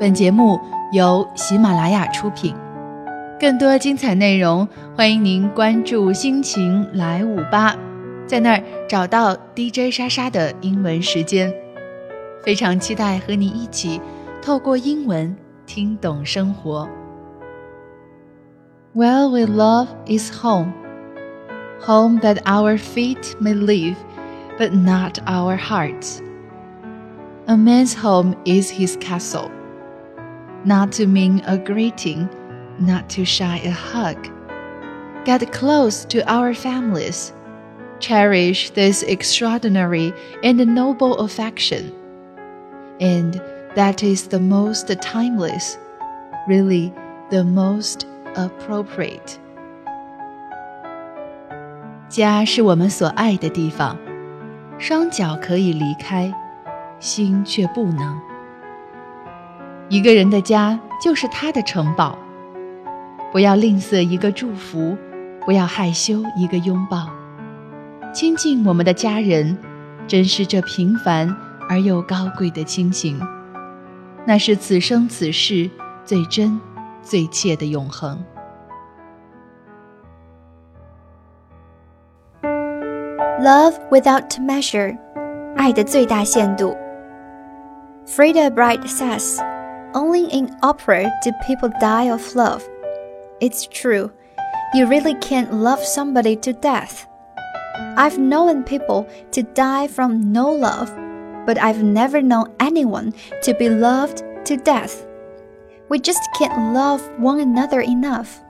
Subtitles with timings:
[0.00, 0.58] 本节目
[0.92, 2.54] 由喜马拉雅出品。
[3.38, 7.76] 更多精彩内容，欢迎您关注“心情来五八”，
[8.26, 11.52] 在那儿找到 DJ 莎莎的英文时间。
[12.42, 14.00] 非常期待和你一起
[14.40, 15.36] 透过英文
[15.66, 16.88] 听懂生活。
[18.94, 20.72] Well, we love is home,
[21.78, 23.96] home that our feet may leave,
[24.58, 26.20] but not our hearts.
[27.46, 29.50] A man's home is his castle
[30.65, 32.27] not to mean a greeting,
[32.79, 34.17] not to shy a hug.
[35.25, 37.33] Get close to our families.
[37.99, 40.13] Cherish this extraordinary
[40.43, 41.91] and noble affection.
[42.99, 43.41] And
[43.75, 45.77] that is the most timeless,
[46.47, 46.93] really
[47.29, 49.39] the most appropriate.
[52.07, 53.97] 家是我们所爱的地方，
[54.77, 56.31] 双脚可以离开，
[56.99, 58.28] 心却不能。
[59.90, 62.16] 一个人的家就是他的城堡。
[63.32, 64.96] 不要吝啬一个祝福，
[65.44, 67.08] 不要害羞一个拥抱。
[68.12, 69.58] 亲近我们的家人，
[70.06, 71.36] 珍视这平凡
[71.68, 73.20] 而又高贵的亲情，
[74.24, 75.68] 那是此生此世
[76.04, 76.60] 最真、
[77.02, 78.24] 最切的永恒。
[83.40, 84.96] Love without measure，
[85.56, 86.76] 爱的最大限度。
[88.06, 89.40] Frida Bright says.
[89.92, 92.68] Only in opera do people die of love.
[93.40, 94.12] It's true.
[94.72, 97.08] You really can't love somebody to death.
[97.96, 100.94] I've known people to die from no love,
[101.44, 105.06] but I've never known anyone to be loved to death.
[105.88, 108.40] We just can't love one another enough.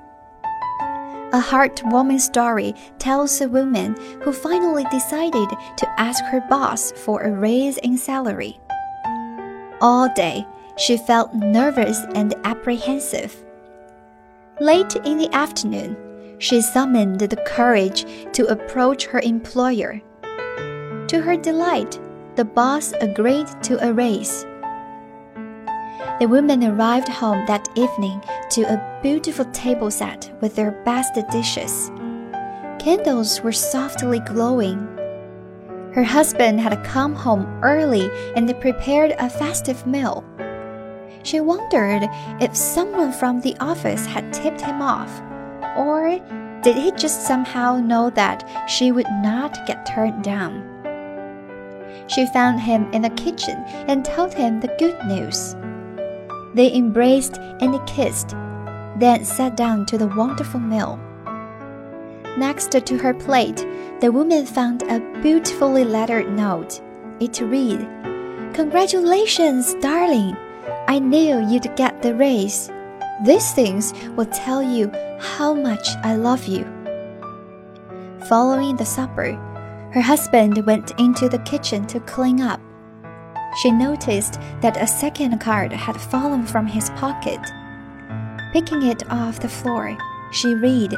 [1.33, 7.31] A heartwarming story tells a woman who finally decided to ask her boss for a
[7.31, 8.61] raise in salary.
[9.81, 10.45] All day,
[10.81, 13.37] she felt nervous and apprehensive.
[14.61, 15.97] Late in the afternoon,
[16.39, 20.01] she summoned the courage to approach her employer.
[21.09, 22.01] To her delight,
[22.37, 24.47] the boss agreed to a raise.
[26.19, 31.91] The women arrived home that evening to a beautiful table set with their best dishes.
[32.79, 34.79] Candles were softly glowing.
[35.95, 40.25] Her husband had come home early and prepared a festive meal.
[41.23, 42.09] She wondered
[42.41, 45.21] if someone from the office had tipped him off,
[45.77, 46.19] or
[46.63, 50.67] did he just somehow know that she would not get turned down?
[52.07, 53.57] She found him in the kitchen
[53.89, 55.55] and told him the good news.
[56.55, 58.31] They embraced and kissed,
[58.97, 60.99] then sat down to the wonderful meal.
[62.37, 63.67] Next to her plate,
[64.01, 66.81] the woman found a beautifully lettered note.
[67.21, 67.81] It read,
[68.55, 70.37] Congratulations, darling!
[70.91, 72.69] I knew you'd get the raise.
[73.25, 74.91] These things will tell you
[75.21, 76.65] how much I love you.
[78.29, 79.35] Following the supper,
[79.95, 82.61] her husband went into the kitchen to clean up.
[83.63, 87.39] She noticed that a second card had fallen from his pocket.
[88.53, 89.97] Picking it off the floor,
[90.33, 90.97] she read,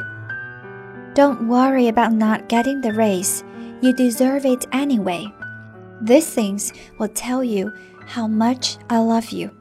[1.13, 3.43] Don't worry about not getting the raise.
[3.81, 5.31] You deserve it anyway.
[6.01, 7.71] These things will tell you
[8.07, 9.51] how much I love you.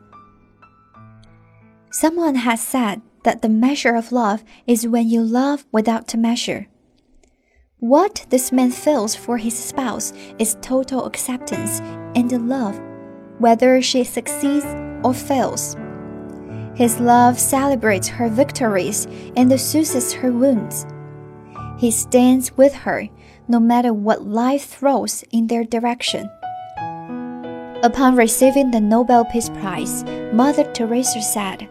[1.93, 6.67] Someone has said that the measure of love is when you love without measure.
[7.81, 11.81] What this man feels for his spouse is total acceptance
[12.17, 12.81] and love,
[13.39, 14.65] whether she succeeds
[15.05, 15.77] or fails.
[16.75, 20.87] His love celebrates her victories and soothes her wounds.
[21.79, 23.07] He stands with her
[23.49, 26.31] no matter what life throws in their direction.
[27.85, 31.69] Upon receiving the Nobel Peace Prize, Mother Teresa said,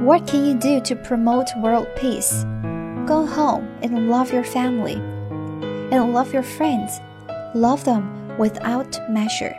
[0.00, 2.44] what can you do to promote world peace?
[3.06, 4.94] Go home and love your family.
[5.90, 7.00] And love your friends.
[7.54, 9.58] Love them without measure.